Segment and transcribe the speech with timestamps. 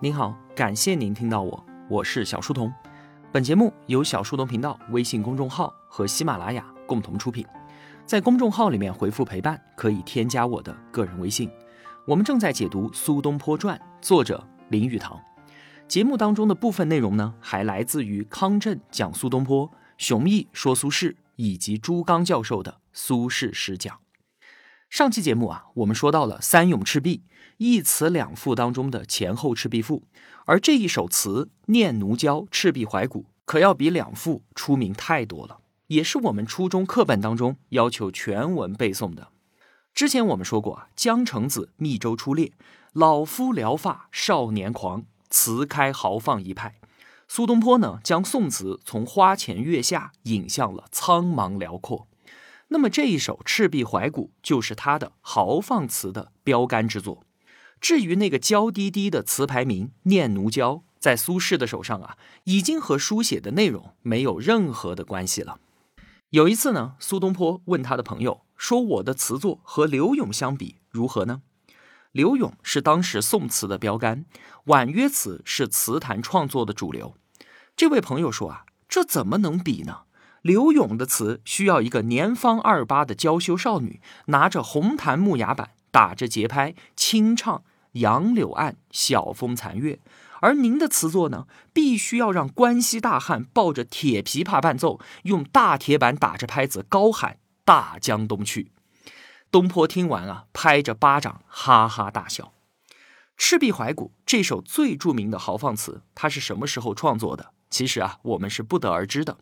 [0.00, 2.70] 您好，感谢您听到我，我是小书童。
[3.30, 7.46] 本节目由小书童频道微信公众号和喜马拉雅共同出品。
[8.04, 11.48] 在公众号里面回复“陪伴”，可以添加我的个人微信。
[12.06, 15.18] 我们正在解读《苏东坡传》，作者林语堂。
[15.86, 23.96] 节目当中的部分内容呢，还来自于康震讲苏东坡、熊毅说苏轼以及朱刚教授的《苏轼诗讲》。
[24.94, 27.24] 上期节目啊，我们说到了三咏赤壁
[27.56, 30.04] 一词两赋当中的前后赤壁赋，
[30.44, 39.30] 而这一首词《念奴娇·赤壁怀古》可要比两赋出名太多了，也是我们初中课本当中要求全文背诵的。
[39.92, 42.52] 之前我们说过啊，江城子密州出猎，
[42.92, 46.76] 老夫聊发少年狂，词开豪放一派。
[47.26, 52.06] 苏东坡呢，将宋词从花前月下引向了苍茫辽阔。
[52.74, 57.24] 那么这一首《赤壁怀古》就是他的豪放词的标杆之作。
[57.80, 65.60] 至于那个娇滴滴的词牌名《念奴娇》，在苏轼的手上啊，已经和书写的内容没有任何的关系了。
[66.30, 68.40] 有一次呢，苏东坡问他的朋友。
[68.56, 71.42] 说我的词作和柳永相比如何呢？
[72.10, 74.24] 柳永是当时宋词的标杆，
[74.64, 77.14] 婉约词是词坛创作的主流。
[77.76, 80.03] 这位朋友说啊，这怎么能比呢？
[80.44, 90.00] 柳永的词需要一个年方二八的娇羞少女，拿着红檀木牙板，打着节拍清唱“杨柳岸，晓风残月”，
[90.42, 97.38] 而您的词作呢，必须要让关西大汉抱着铁琵琶伴奏，用大铁板打着拍子高喊。
[97.64, 98.70] 大江东去，
[99.50, 102.52] 东坡听完啊，拍着巴掌哈哈大笑。
[103.38, 107.52] 《赤壁怀古》这首最著名的豪放词，它是什么时候创作的？
[107.70, 109.38] 其实啊，我们是不得而知的。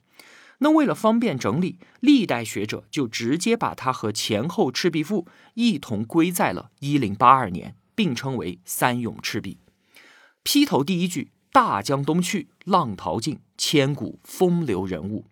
[0.63, 9.59] 那为了方便整理，历代学者就直接把它和前后《赤壁赋》一同归在了一零八二年，并称为“三咏赤壁”。
[10.45, 15.25] 劈头第一句“大江东去，浪淘尽，千古风流人物”。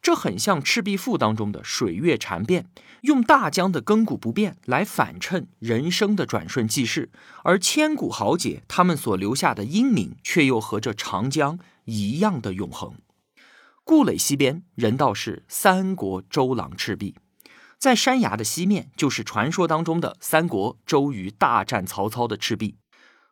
[0.00, 2.66] 这很像《赤壁赋》当中的水月禅变，
[3.00, 7.10] 用大江的亘古不变来反衬人生的转瞬即逝，
[7.42, 12.94] 而千古豪杰他们所留下的英名，却又和这长江一样的永恒。
[13.90, 17.14] 故垒西边，人道是三国周郎赤壁，
[17.78, 22.76] 在山崖的西面，就是传说当中的三国周瑜大战曹操的赤壁。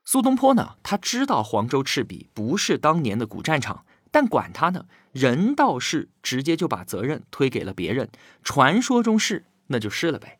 [0.03, 3.84] 苏东坡呢，他知道黄州赤壁不是当年的古战场。
[4.11, 8.09] 但管他呢，人道是直接就把责任推给了别人。
[8.43, 10.38] 传说中是，那就是了呗。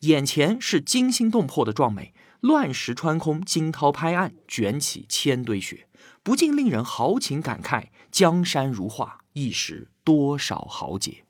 [0.00, 5.88] 眼前是惊心动魄的壮美，乱石穿空，惊涛拍岸，卷起千堆雪，
[6.22, 7.86] 不禁令人豪情感慨。
[8.10, 11.24] 江山如画，一时多少豪杰。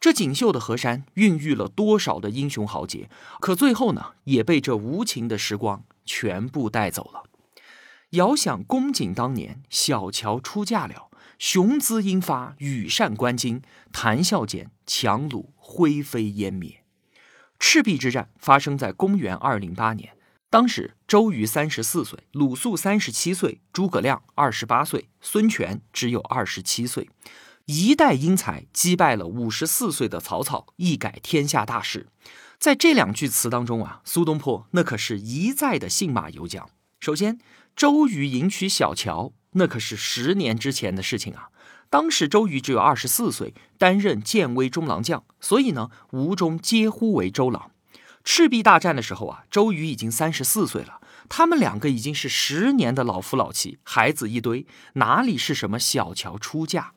[0.00, 3.08] 这锦绣的河山孕育了多少的英雄豪杰，
[3.40, 7.24] 可最后呢，也被这无情的时光全部带走了。
[8.10, 11.10] 遥想公瑾当年，小乔出嫁了。
[11.38, 13.60] 雄姿英发，羽扇纶巾，
[13.92, 16.84] 谈笑间，樯橹灰飞烟灭。
[17.58, 20.16] 赤壁之战发生在公元二零八年，
[20.54, 27.10] 当时周瑜三十四岁，鲁肃三十七岁，诸葛亮二十八岁，孙权只有二十七岁，
[27.66, 32.06] 一代英才击败了五十四岁的曹操，一改天下大势。
[32.60, 36.66] 在这两句词当中啊，苏东坡那可是一再的信马由缰。
[37.00, 37.40] 首先，
[37.74, 39.32] 周瑜迎娶小乔。
[39.54, 41.48] 那可是十年之前的事情啊！
[41.90, 47.72] 当时周瑜只有二十四岁，担任建威中郎将，所以呢，吴中皆呼为周郎。
[48.24, 56.92] 赤壁大战的时候啊，周瑜已经三十四岁了，他们两个已经是十年的老夫老妻，孩子一堆，哪里是什么小乔出嫁？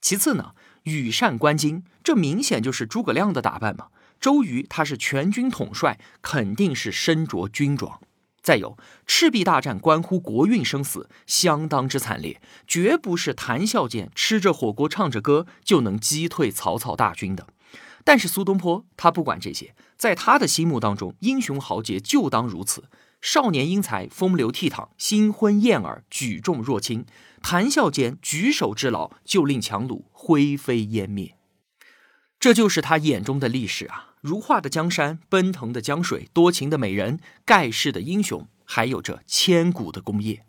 [0.00, 0.54] 其次呢，
[0.84, 3.88] 羽扇纶巾，这明显就是诸葛亮的打扮嘛。
[4.20, 8.00] 周瑜他是全军统帅，肯定是身着军装。
[8.40, 17.48] 再有，赤壁大战关乎国运生死，相当之惨烈，绝不是谈笑间吃着火锅唱着歌就能击退曹操大军的。
[18.04, 22.84] 但是苏东坡他不管这些，在他的心目当中，英雄豪杰就当如此。
[23.20, 27.04] 少年英才，风流倜傥，新婚燕尔，举重若轻，
[27.42, 31.36] 谈笑间举手之劳，就令樯橹灰飞烟灭。
[32.38, 34.14] 这就是他眼中的历史啊。
[34.22, 40.44] 如画的江山，奔腾的江水，多情的美人，盖世的英雄，还有着千古的功业。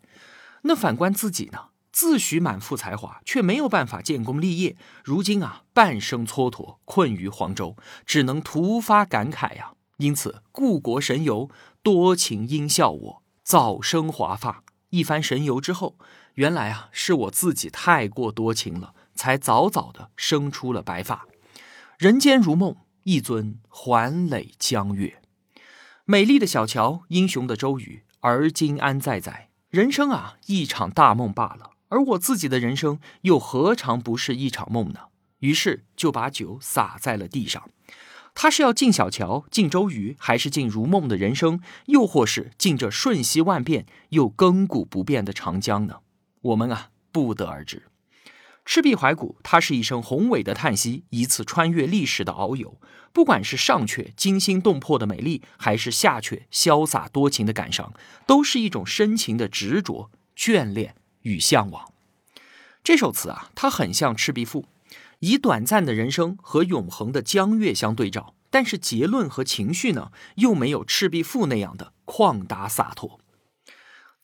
[0.62, 1.71] 那反观自己呢？
[1.92, 4.76] 自诩满腹才华，却没有办法建功立业。
[5.04, 9.74] 如今啊，半生蹉跎，困于黄州，只能徒发感慨呀。
[9.98, 11.50] 因此，故国神游，
[11.82, 14.64] 多情应笑我早生华发。
[14.90, 15.96] 一番神游之后，
[16.34, 21.26] 原来啊，是我自己太过多情了，才早早的生出了白发。
[21.98, 22.76] 人间如梦。
[23.04, 25.20] 一尊环垒江月，
[26.04, 29.48] 美丽的小乔，英雄的周瑜，而今安在哉？
[29.70, 31.72] 人生啊，一场大梦罢了。
[31.92, 35.00] 而我自己的人生又何尝不是一场梦呢？
[35.40, 37.68] 于是就把酒洒在了地上。
[38.34, 45.98] 他是要进小桥、进周瑜，还是进如梦的人生，又或是进这瞬息万变又亘古不变的长江呢？
[46.40, 47.82] 我们啊，不得而知。
[48.64, 52.80] 赤壁怀古，它是一声宏伟的叹息，一次穿越历史的遨游。
[53.12, 57.92] 不管是上阙惊心动魄的美丽，还是下阙潇洒多情的感伤，
[58.26, 61.92] 都是一种深情的执着、眷恋与向往。
[62.84, 64.62] 这首词啊，它很像《赤壁赋》，
[65.20, 73.20] 以短暂的人生和永恒的江月相对照，但是结论和情绪呢，又没有《赤壁赋》那样的旷达洒脱。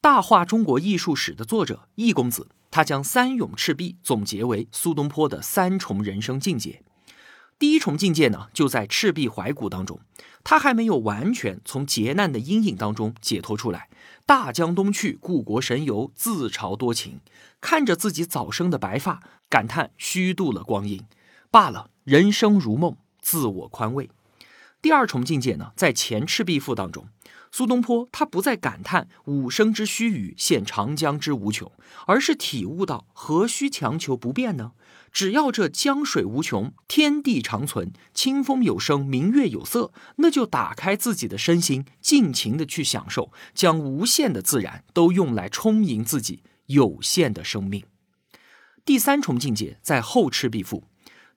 [0.00, 2.48] 大话中国艺术史的作者易公子。
[2.70, 6.82] 他将三咏赤壁总结为苏东坡的三重人生境界。
[7.58, 9.98] 第一重境界呢，就在赤壁怀古当中，
[10.44, 13.88] 他还没有完全从劫难的阴影当中解脱出来。
[14.24, 17.18] 大江东去，故国神游，自嘲多情，
[17.60, 21.02] 看着自己早生的白发，感叹虚度了光阴。
[21.50, 24.08] 罢了，人生如梦，自我宽慰。
[24.88, 27.06] 第二重境界呢，在前赤壁赋当中。
[27.52, 31.70] 苏东坡他不再感叹五生之须臾，现长江之无穷，
[32.06, 34.72] 而是体悟到何须强求不变呢？
[35.12, 47.84] 只要这江水无穷，天地长存，清风有声，明月有色，那就打开自己的身心，尽情的去享受，将无限的自然都用来充盈自己有限的生命。
[48.86, 50.84] 第三重境界在后赤壁赋。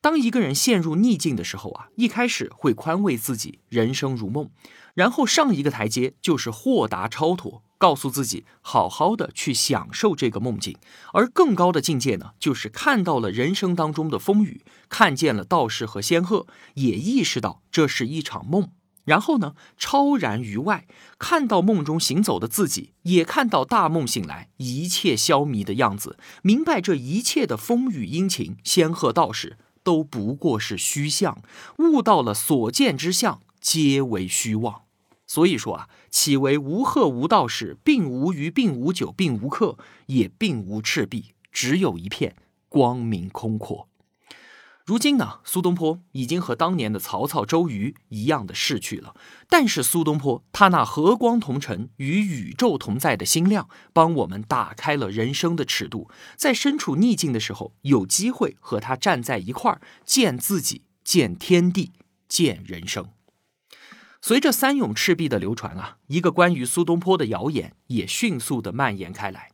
[0.02, 4.50] 当一个人陷入逆境的时候啊，一开始会宽慰自己人生如梦，
[4.96, 10.76] 然后上一个台阶就是豁达超脱，告诉自己好好的去享受这个梦境。
[11.14, 18.70] 而更高的境界呢，就是看到了人生当中的风雨，看见了道士和仙鹤，也意识到这是一场梦。
[19.06, 20.88] 然后呢，超然于外，
[21.20, 29.58] 看到梦中行走的自己，也看到大梦醒来一切消弭的样子，明白这一切的风雨阴晴，仙鹤道士。
[29.84, 31.42] 都不过是虚相，
[31.78, 34.84] 悟到了所见之相皆为虚妄。
[35.28, 42.36] 所以说啊，岂为无鹤无道士，并无鱼，并无酒，并无客，也并无赤壁，只有一片
[42.68, 43.88] 光明空阔。
[44.84, 49.16] 如今呢，苏东坡已经和当年的曹操、周瑜一样的逝去了。
[49.48, 56.10] 但是苏东坡他那和光同尘、与宇宙同在的心量，帮我们打开了人生的尺度。
[56.36, 61.92] 在身处逆境的时候，有机会和他站在一块儿，见自己，见天地，
[62.28, 63.10] 见人生。
[64.20, 69.52] 随着三咏赤壁的流传啊，一个关于苏东坡的谣言也迅速的蔓延开来。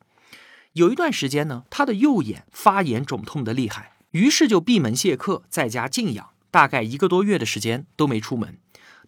[0.74, 3.97] 有一段时间呢，他的右眼发炎肿痛的厉害。
[4.12, 8.57] 于是就闭门谢客，在家静养，大概一个多月的时间都没出门。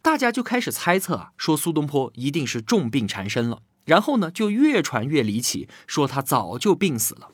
[0.01, 3.61] 大家就开始猜测啊，说苏东坡一定是重病缠身了。
[3.85, 7.31] 然后呢，就越传越离奇，说他早就病死了。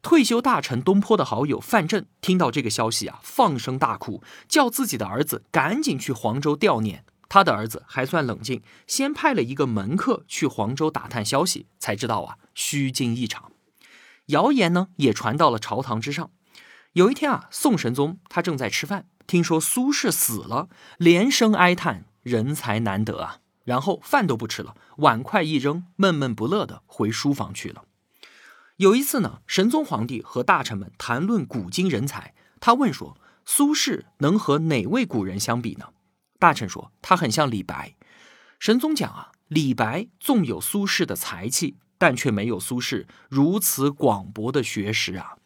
[0.00, 7.04] 退休大臣东坡的好友范镇听到这个消息啊，放声大哭，叫自己的儿子赶紧去黄州吊念。
[7.28, 13.52] 他的儿子还算冷静，先派了一个门客去黄州打探消息，才知道啊，虚惊一场。
[14.26, 16.30] 谣言呢，也传到了朝堂之上。
[16.94, 20.68] 有一天啊，宋神宗他正在吃饭，听说苏轼死了，
[20.98, 27.84] 连声哀叹：“人才难得啊！”然后饭都不吃了，碗筷一扔，闷闷不乐的回书房去了。
[28.76, 33.16] 有一次呢，神宗皇帝和大臣们谈论古今人才，他问说
[33.46, 35.86] ：“苏轼能和哪位古人相比呢？”
[36.38, 37.94] 大臣说：“他很像李白。”
[38.60, 45.36] 神宗讲啊：“李白纵有苏轼的才气，但却没有苏轼如此广博的学识啊。”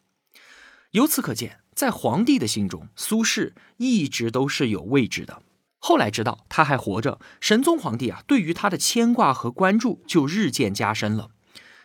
[0.97, 5.43] 由此可见，在皇帝的心中，苏轼一直都是有位置的。
[5.79, 11.29] 后来知道他还活着，神宗皇帝啊，对于他的牵挂和关注就日渐加深了。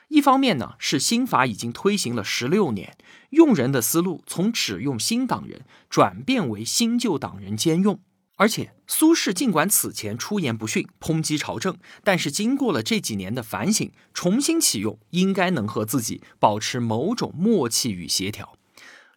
[0.08, 2.96] 一方面呢，是新法已经推行了十六年，
[3.32, 8.00] 用人的思路从只用新党人转变为新旧党人兼用。
[8.38, 18.54] 而且苏轼尽管此前出言不逊，抨击朝政，但是经过了这几年的反省，重新启用，应该能和自己保持某种默契与协调。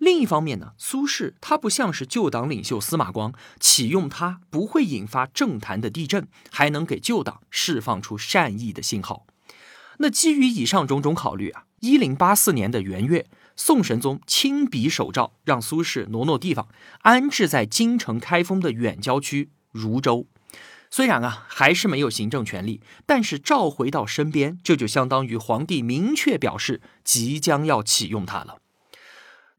[0.05, 9.25] 另一方面呢，苏轼他不像是旧党领袖司马光，启用他不会引发政坛的地震，还能给旧党释放出善意的信号。
[9.97, 16.69] 那基于以上种种考虑啊，一零八四年的元月，宋神宗亲笔手诏，让苏轼挪挪地方，
[17.01, 20.27] 安置在京城开封的远郊区汝州。
[20.91, 28.59] 虽然啊还是没有行政权力，但是召回到身边，这就相当于皇帝明确表示即将要启用他了。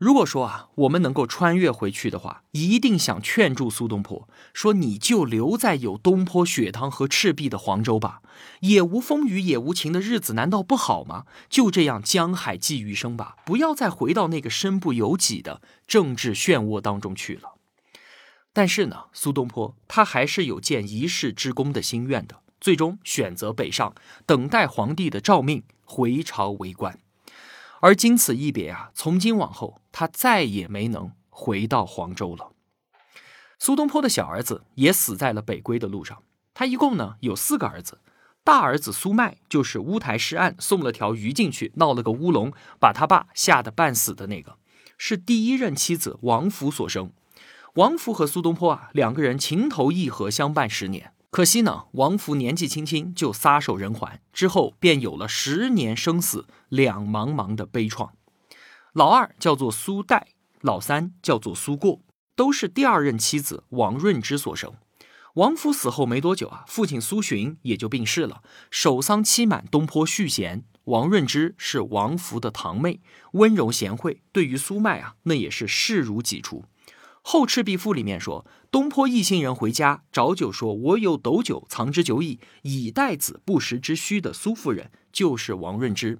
[0.05, 8.21] 如果说啊，我们能够穿越回去的话，一定想劝住苏东坡，说你就留在有东坡、雪堂和赤壁的黄州吧，
[8.59, 11.25] 也无风雨也无晴的日子难道不好吗？
[11.49, 17.55] 就这样江海寄余生吧，不要再回到那个身不由己的政治漩涡当中去了。
[18.53, 23.95] 但是呢，苏东坡他还是有建一世之功的心愿的，最终选择北上，
[24.27, 26.99] 等待皇帝的诏命回朝为官。
[27.85, 32.51] 而经此一别啊，从今往后，他再也没能回到黄州了。
[33.59, 36.23] 苏东坡的小儿子也死在了北归的路上。
[36.55, 37.99] 他一共呢有四个儿子，
[38.43, 44.57] 大儿子苏迈就是乌台诗案送了条鱼进去，闹了个乌龙，把他爸吓得半死的那个，
[44.97, 47.11] 是第一任妻子王弗所生。
[47.75, 51.13] 王弗和苏东坡啊两个人情投意合，相伴十年。
[51.29, 58.11] 可惜呢，王弗年纪轻轻就撒手人寰，之后便有了十年生死两茫茫的悲怆。
[58.93, 60.27] 老二叫做苏代，
[60.61, 61.99] 老三叫做苏过，
[62.35, 64.73] 都是第二任妻子王润之所生。
[65.33, 68.41] 王弗死后没多久啊，父亲苏洵也就病逝了，
[68.71, 70.63] 守丧期满，东坡续弦。
[70.85, 73.01] 王润之是王弗的堂妹，
[73.33, 76.59] 温柔贤惠，对于苏迈啊，那也是视如己出。
[77.27, 86.19] 《后赤壁赋》里面说，东坡一行人回家找酒，说：“我有斗酒，藏之久矣，以待子不时之需。”的苏夫人就是王润之，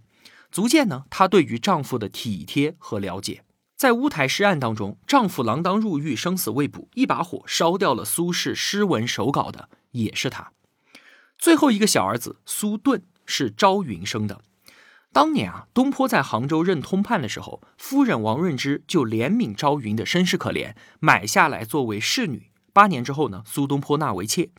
[0.51, 3.43] 足见呢她对于丈夫的体贴和了解。
[3.75, 10.53] 在乌台诗案当中，丈夫锒铛入狱，生死未卜，一把火烧掉了苏轼诗文手稿的也是他。
[11.37, 14.41] 最后一个小儿子苏盾是朝云生的。
[15.15, 22.51] 当年啊，东坡在杭州任通判的时候，夫人王润之就怜悯朝云的身世可怜，买下来作为侍女。
[22.73, 24.49] 八年之后呢，苏东坡纳为妾。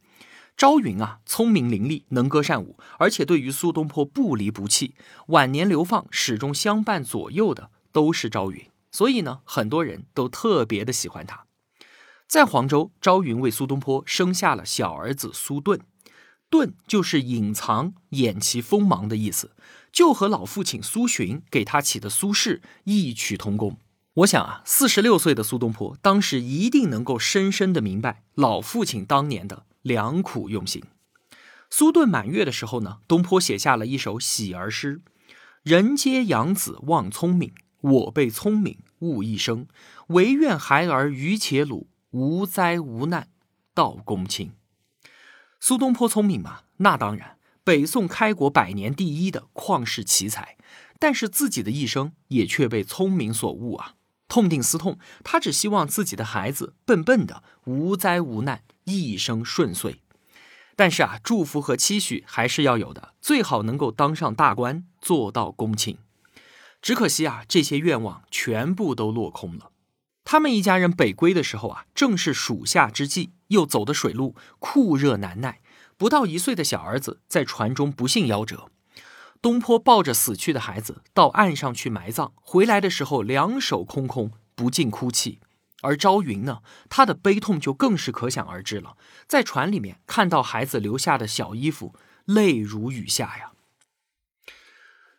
[0.57, 4.95] 朝云啊，聪明伶俐，能歌善舞，而且对于苏东坡不离不弃。
[5.27, 11.45] 晚年流放，始终相伴左右的都是朝云，所以呢，很多人都特别的喜欢他。
[12.27, 15.83] 在黄州，朝云为苏东坡生下了小儿子苏顿。
[16.49, 19.51] 遁就是隐藏、掩其锋芒的意思，
[19.97, 23.79] 就和老父亲苏洵给他起的苏轼异曲同工。
[24.17, 30.83] 我想啊，四十六岁的苏东坡当时一定能够深深的明白老父亲当年的良苦用心。
[31.71, 35.01] 苏顿满月的时候呢，东坡写下了一首喜儿诗
[35.65, 39.67] ：“人皆养子望聪明，我被聪明误一生。
[40.09, 43.29] 唯愿孩儿愚且鲁，无灾无难
[43.73, 44.53] 到公卿。”
[45.59, 46.65] 苏东坡聪明吗？
[46.77, 47.36] 那当然，
[47.67, 50.57] 北宋开国百年第一的旷世奇才，
[51.01, 53.95] 但是自己的一生也却被聪明所误啊！
[54.29, 60.01] 痛定思痛，他只希望自己的孩子笨笨的，无灾无难，一生顺遂。
[60.77, 65.99] 但是啊，祝福和期许还是要有的，最好能够当上大官，做到公卿。
[66.81, 69.73] 只可惜啊，这些愿望全部都落空了。
[70.23, 75.59] 他们一家人北归的时候啊，正是暑夏之际，又走的水路，酷热难耐。
[75.99, 78.71] 不到一岁的小儿子在船中不幸夭折，
[79.41, 85.41] 东坡抱着死去的孩子到岸上去埋葬，回来的时候两手空空，不禁哭泣。
[85.83, 88.97] 而朝云呢，他的悲痛就更是可想而知了。
[89.27, 93.53] 在船里面看到孩子留下的小衣服，泪如雨下呀。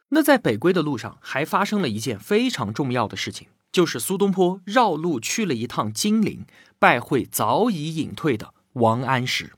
[0.10, 3.48] 那在北归的路上，还发生了一件非常重要的事情。
[3.72, 6.46] 就是苏东坡绕路去了一趟金陵，
[6.80, 9.54] 拜会早已隐退的王安石。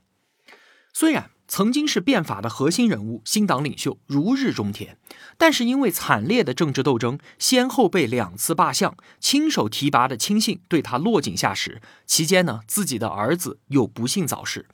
[0.92, 4.98] 虽然曾经是变法的核心人物、新党领袖，如日中天，
[5.36, 11.80] 但是因为惨烈的政治斗争，先后被两次罢相，亲手提拔的亲信对他落井下石。
[12.06, 14.68] 期间呢，自己的儿子又不幸早逝，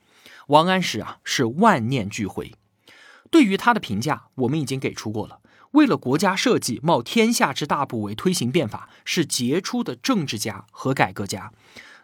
[0.49, 2.53] 王安石啊是万念俱灰。
[3.31, 5.41] 对于他的评价，我们已经给出过了。
[5.73, 11.53] 为了国家社稷，冒天下之大不韪推行变法，是杰出的政治家和改革家。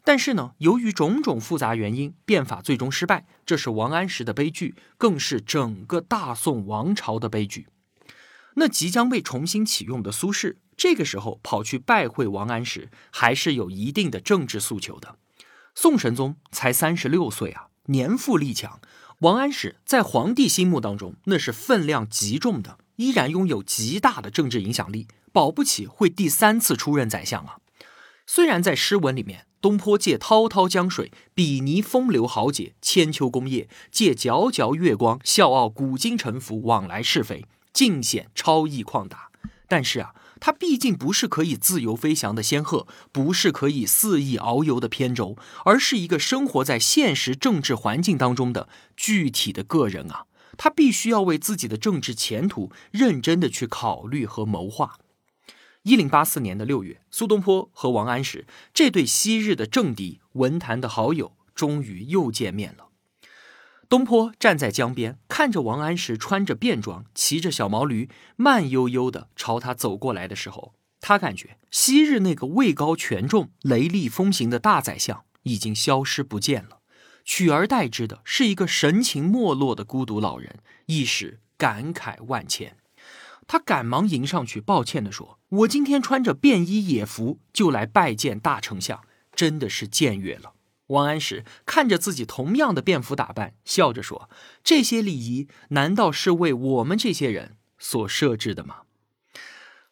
[0.04, 7.68] 但是呢，由于种种复杂原因，变法最终失败，这是王安石的悲剧，更是整个大宋王朝的悲剧。
[8.54, 15.16] 那即将被重新启用的苏轼，这个时候跑去拜会王安石，还是有一定的政治诉求的。
[15.74, 18.80] 宋神宗才三十六岁啊，年富力强，
[19.20, 22.78] 王安石在皇帝心目当中那是分量极重的。
[22.96, 27.56] 依然拥有极大的政治影响力，保不齐会第三次出任宰相啊！
[28.26, 39.30] 虽然在诗文里面，东坡借滔滔江水比拟风流豪杰、千秋功业，借皎皎月光笑傲古今沉浮、往来是非，尽显超逸旷达。
[39.68, 50.26] 但是啊，他毕竟不是可以自由飞翔的仙鹤，不是可以肆意遨游的扁舟，而是一个生活在现实政治环境当中的具体的个人啊！
[50.58, 54.98] 他必须要为自己的政治前途认真的去考虑和谋划。
[55.82, 62.90] 一零八四年的六月，苏东坡和王安石这对昔日的政敌、文坛的好友，终于又见面了。
[63.88, 76.78] 东坡站在江边，看着王安石穿着便装，骑着小毛驴，慢悠悠的朝他走过来的时候，他感觉昔日那个位高权重、雷厉风行的大宰相已经消失不见了，
[77.24, 82.76] 取而代之的是一个神情没落的孤独老人，一时感慨万千。
[83.46, 89.02] 他赶忙迎上去，抱歉地说：“我今天穿着便衣野服就来拜见大丞相，
[89.34, 90.52] 真的是僭越了。”
[90.88, 94.28] 王安石看着自己同样的便服打扮，笑着说
[94.62, 98.82] ：“这些礼仪难道是为我们这些人所设置的吗？”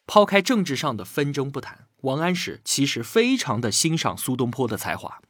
[0.05, 5.21] 抛开政治上的纷争不谈，王安石其实非常的欣赏苏东坡的才华。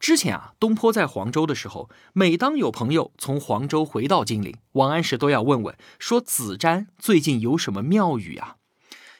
[0.00, 8.56] 之前啊，东坡在黄州的时候，每当有朋友从黄州回到金陵，王安石都要问问，说子瞻最近有什么妙语啊？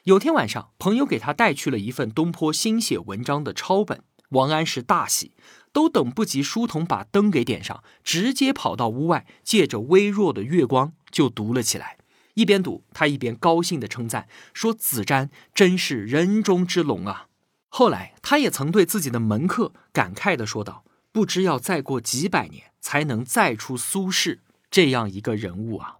[0.04, 5.32] 有天晚上，朋友给他带去了一份东坡新写文章的抄本，王安石大喜，
[5.70, 11.99] 都等不及书童把灯给点上，直接跑到屋外，借着微弱的月光就读了起来。
[12.32, 17.26] 一边读，他一边高兴地称赞说：“子瞻真是人中之龙啊！”
[17.72, 25.98] 后来，他也曾对自己的门客感慨地说道：“不知要再过几百年，才能再出苏轼这样一个人物啊！”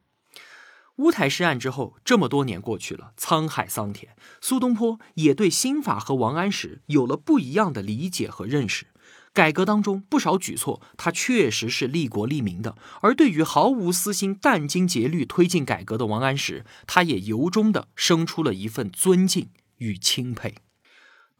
[0.96, 8.88] 乌台诗案之后，这么多年过去了，沧海桑田，苏东坡也对新法和王安石有了不一样的理解和认识。
[9.32, 19.48] 改革当中不少举措，他确实是利国利民的；而对于毫无私心、殚精竭虑推进改革的王安石，他也由衷的生出了一份尊敬
[19.78, 20.56] 与钦佩。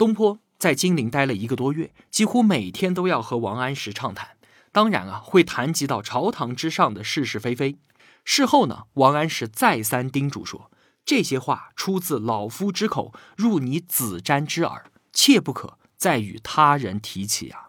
[0.01, 4.31] 东坡在金陵待了一个多月，几乎每天都要和王安石畅谈。
[4.73, 7.77] 当然啊，会谈及到朝堂之上的是是非非。
[8.25, 10.71] 事后呢，王安石再三叮嘱说
[11.05, 17.69] ：“这些话出自老夫之口，入你子瞻之耳，切不可再与他人提起啊！”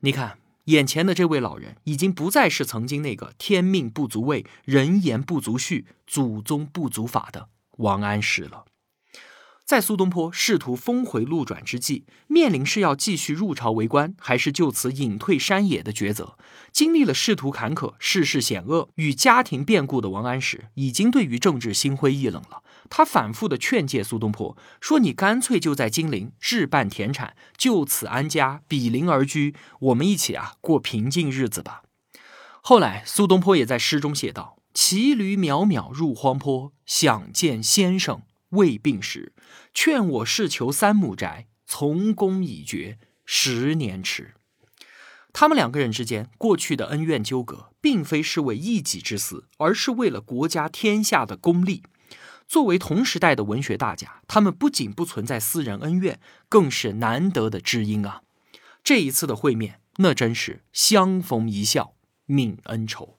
[0.00, 8.64] 你看，眼前的这位老人，已经不再是曾经那个天命不足畏，人言不足恤，祖宗不足法的王安石了。
[9.70, 16.36] 在苏东坡试图峰回路转之际，面临是要继续入朝为官，还是就此隐退山野的抉择。
[16.72, 22.64] 经历了仕途坎坷、世事险恶与家庭变故的王安石，已经对于政治心灰意冷了。
[22.88, 31.82] 他反复的劝诫苏东坡说：“你干脆就在金陵置办田产，就此安家，比邻而居，我们一起啊过平静日子吧。”
[32.60, 39.32] 后来，苏东坡也在诗中写道：“骑驴渺渺入荒坡，想见先生。”未病时，
[39.74, 44.34] 劝我事求三亩宅，从公已决，十年迟。
[45.32, 51.84] 他们两个人之间过去的恩怨纠葛，并非是为一己之私，而是为了国家天下的公利。
[52.48, 58.22] 作为同时代的文学大家，他们不仅不存在私人恩怨，更是难得的知音啊！
[58.82, 61.94] 这一次的会面，那真是相逢一笑
[62.26, 63.16] 泯恩仇。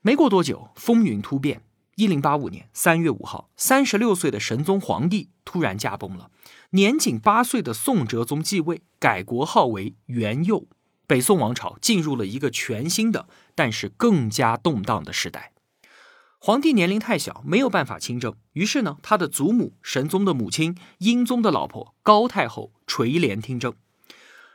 [0.00, 1.62] 没过多久，风云突变。
[1.96, 6.30] 一零八五年三月五号，三十六岁的神宗皇帝突然驾崩了。
[6.70, 10.66] 年仅八岁的宋哲宗继位，改国号为元佑。
[11.06, 15.52] 北宋王朝进入了一个全新的，但是更加动荡的时代。
[16.38, 23.72] 皇帝年龄太小，没有办法亲政，于是呢，他的祖母神宗的母亲英宗的老婆高太后垂帘听政。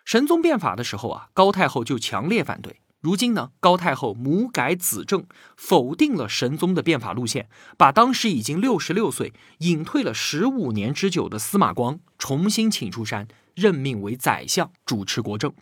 [0.04, 2.82] 神宗变法的时候啊，高太后就强烈反对。
[3.02, 15.54] 如今呢，高太后母改子正，否定了神宗的变法路线，把当时已经六十六岁、隐退了十五年之久的司马光重新请出山，任命为宰相，主持国政。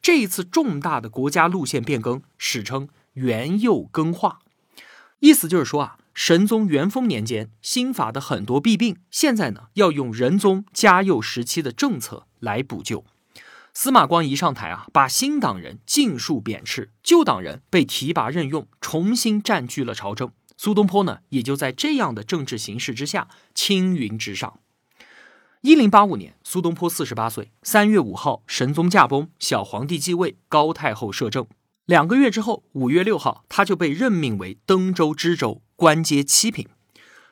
[0.00, 4.38] 这一次重大的国家路线变更，史称元佑更化，
[5.18, 13.04] 意思就是说啊，神宗元丰年间新法的很多弊病，现在呢要用仁宗嘉佑时期的政策来补救。
[13.78, 20.32] 司马光一上台啊，把新党人尽数贬斥，旧党人被提拔任用，重新占据了朝政。
[20.56, 24.60] 苏东坡呢，也就在这样的政治形势之下青云直上。
[25.60, 31.46] 一零八五年，苏东坡四十八岁，三月五号，神宗驾崩，小皇帝继位，高太后摄政。
[31.84, 36.66] 两个月之后，五月六号，他就被任命为登州知州，官阶七品。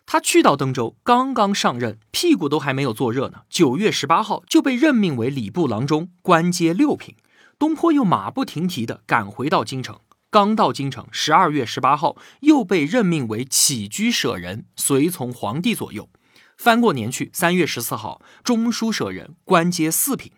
[0.07, 3.43] 他去到登州，刚刚上任，屁股都还没有坐热呢。
[3.49, 7.17] 九月十八号就被任命为礼部郎中，官阶六品。
[7.59, 16.11] 东坡又马不停蹄地赶回到京城，刚到京城，十二月十八号又被任命为起居舍人，随从皇帝左右。
[16.59, 20.33] 翻过年去，三月十四号，中书舍人，官阶四品。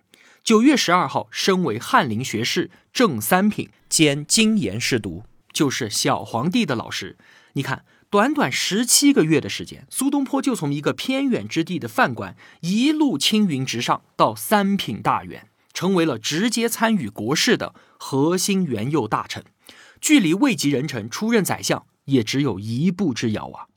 [0.44, 7.18] 九月十二号，升为翰林学士，正三品，兼经研侍读，就是小皇帝的老师。
[7.54, 7.84] 你看。
[8.16, 19.44] 短短十七个月的时间，苏东坡就从一个偏远之地的犯官，一路青云直上到三品大员，成为了直接参与国事的核心元佑大臣，
[20.00, 23.68] 距离位极人臣出任宰相也只有一步之遥啊！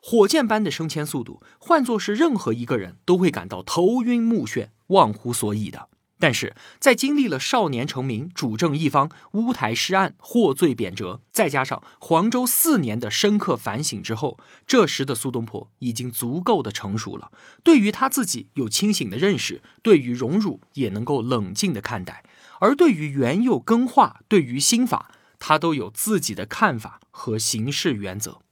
[0.00, 5.88] 火箭般的升迁速度，换作是任何一个人都会感到头晕目眩、忘乎所以的。
[6.22, 17.32] 但是在经历了少年成名、主政一方、乌台诗案、获罪贬谪，再加上黄州四年的深刻反省之后，这时的苏东坡已经足够的成熟了。
[17.64, 22.22] 对于他自己有清醒的认识，对于荣辱也能够冷静的看待，
[22.60, 28.42] 而对于元佑更化、对于新法，他都有自己的看法和行事原则。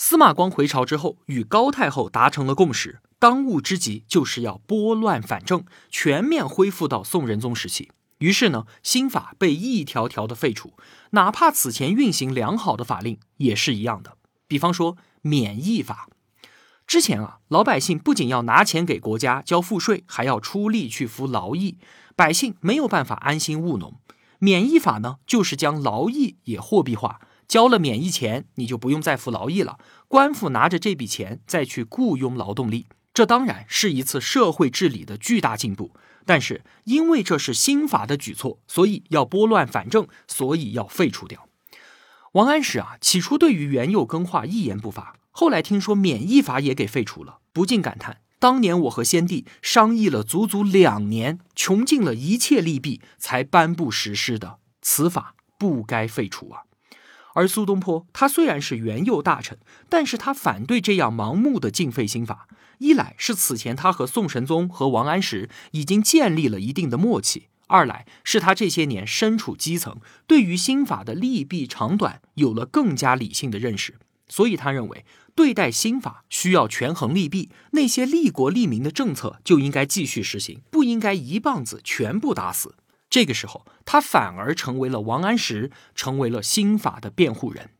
[0.00, 3.00] 司马光回朝之后，与高太后达成了共识。
[3.18, 7.90] 当务之急就是要拨乱反正，全面恢复到宋仁宗时期。
[8.18, 10.74] 于是呢，新法被一条条的废除，
[11.10, 14.16] 哪怕此前运行良好的法令也是一样的。
[14.46, 16.08] 比方说免役法，
[16.86, 21.76] 之前啊，老百姓不仅要拿钱给国家交赋税，还要出力去服劳役，
[22.14, 23.98] 百姓没有办法安心务农。
[24.38, 27.18] 免役法呢，就是将劳役也货币化。
[27.48, 29.78] 交了免役钱，你就不用再服劳役了。
[30.06, 35.92] 官府拿着这笔钱再去雇佣劳动力，这当然是一次社会治理的巨大进步。
[36.26, 41.48] 但是因为这是新法的举措，所以要拨乱反正，所以要废除掉。
[42.32, 56.67] 王安石啊，起初对于元佑更化一言不发，后来听说免役法也给废除了，不禁感叹：当年我和先帝商议了足足两年，穷尽了一切利弊，才颁布实施的，此法不该废除啊。
[57.38, 59.56] 而苏东坡，他虽然是元佑大臣，
[59.88, 62.48] 但是他反对这样盲目的禁废新法。
[62.78, 73.94] 一来是此前他和宋神宗和王安石已经建立了一定的默契；二来是他这些年身处基层，对于新法的利弊长短有了更加理性的认识。
[74.28, 75.04] 所以他认为，
[75.36, 82.74] 对待新法需要权衡利弊，那些利国利民的政策就应该继续实行，不应该一棒子全部打死。
[83.10, 87.70] 这个时候，他反而成为了王安石，成为了新法的辩护人，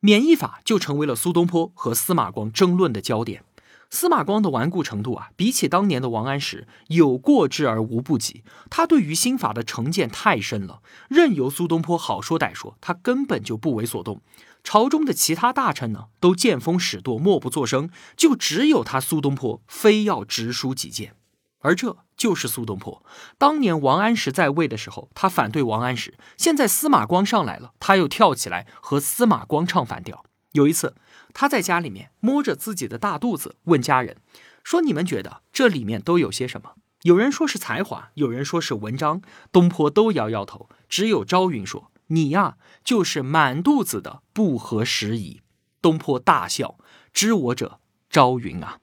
[0.00, 3.44] 免役法就成为了苏东坡和司马光争论的焦点。
[3.88, 8.42] 司马光的顽固程度啊，比起当年的王安石有过之而无不及。
[8.70, 14.22] 他对于新法的成见太深了，任由苏东坡好说歹说，他根本就不为所动。
[14.64, 21.14] 朝中的其他大臣呢，都见风使舵，默不作声，就只有他苏东坡非要直抒己见，
[21.58, 21.98] 而这。
[22.22, 23.04] 就是苏东坡，
[23.36, 30.24] 当年王安石在位的时候，他反对王安石；现在司马光上来了，他又跳起来和司马光唱反调。
[30.52, 30.94] 有一次，
[31.34, 34.18] 他在家里面摸着自己的大肚子，问家人
[34.62, 40.68] 说：“你们觉得这里面都有些什么？”有人说是才华，有人说是文章，东坡都摇摇头。
[40.88, 42.54] 只有朝云说：“你呀，
[42.84, 45.40] 就是满肚子的不合时宜。”
[45.82, 46.76] 东坡大笑
[47.12, 48.78] ：“知我者，朝云啊。”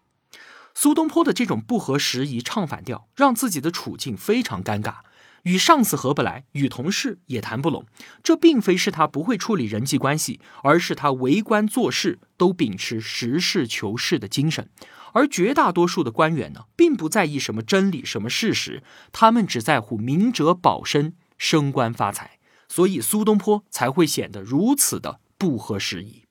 [0.82, 5.00] 苏东坡的这种不合时宜唱反调，让自己的处境非常尴尬，
[5.44, 7.86] 与上司合不来，与同事也谈不拢。
[8.24, 14.70] 这并非是他不会处理人际关系，而是他为官做事都秉持实事求是的精神。
[15.12, 22.40] 而绝大多数的官员呢，并不在意什么真理、什么事实，他们只在乎明哲保身、升官发财。
[22.70, 26.24] 所以苏东坡才会显得如此的不合时宜。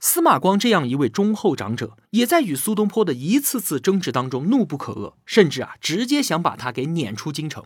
[0.00, 7.64] 司马光这样一位忠厚长者，也在与苏东坡的一次次争执当中怒不可遏，甚至啊，直接想把他给撵出京城。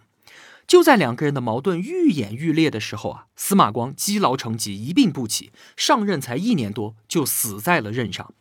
[0.66, 8.32] 就在两个人的矛盾愈演愈烈的时候啊，司马光积劳成疾，一病不起，上任才一年多就死在了任上。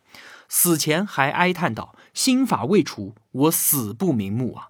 [0.48, 4.68] 死前还哀叹道：“新法未除，我死不瞑目啊！”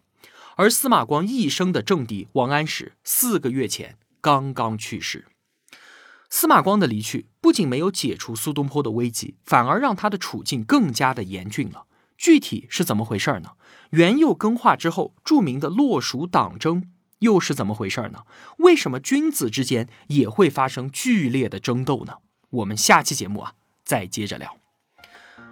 [0.57, 5.27] 而司马光一生的政敌王安石，四个月前刚刚去世。
[6.35, 11.85] 司马光的离去不仅没有解除苏东坡的危机，反而让他的处境更加的严峻了。
[12.16, 13.51] 具体是怎么回事呢？
[13.90, 18.21] 元佑更化之后，著名的洛蜀党争又是怎么回事呢？
[18.57, 22.14] 为什么君子之间也会发生剧烈的争斗呢？
[22.49, 23.53] 我们下期节目啊，
[23.85, 24.57] 再接着聊。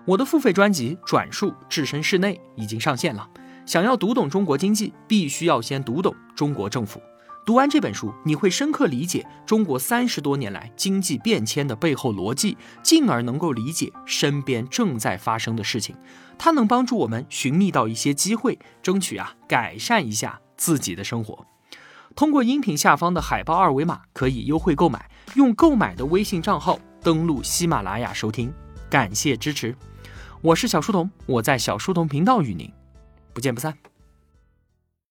[0.06, 3.28] 我的付费专辑《转述置身事内》已经上线了。
[3.66, 7.02] 想要读懂中国经济，必须要先读懂中国政府。
[7.50, 15.96] 读完这本书，你会深刻理解中国三十多年来经济变迁的背后逻辑，进而能够理解身边正在发生的事情。
[16.38, 21.44] 它能帮助我们寻觅到一些机会，争取啊改善一下自己的生活。
[22.14, 28.54] 通过音频下方的海报二维码可以优惠购买，用购买的微信账号登录喜马拉雅收听。
[28.88, 29.74] 感谢支持，
[30.40, 32.72] 我是小书童，我在小书童频道与您
[33.34, 33.89] 不见不散。